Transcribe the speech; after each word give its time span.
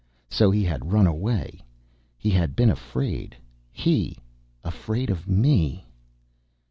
So 0.31 0.49
he 0.49 0.63
had 0.63 0.91
run 0.91 1.05
away: 1.05 1.63
he 2.17 2.31
had 2.31 2.55
been 2.55 2.71
afraid; 2.71 3.37
he, 3.71 4.17
afraid 4.63 5.11
of 5.11 5.27
me! 5.27 5.85